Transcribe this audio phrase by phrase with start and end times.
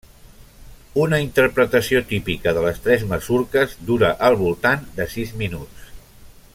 [1.01, 5.93] Una interpretació típica de les tres masurques dura al voltant de sis minuts.